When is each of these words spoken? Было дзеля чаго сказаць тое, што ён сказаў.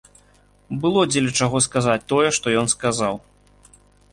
Было 0.85 1.03
дзеля 1.11 1.31
чаго 1.45 1.57
сказаць 1.67 2.07
тое, 2.13 2.27
што 2.39 2.55
ён 2.63 2.67
сказаў. 2.77 3.21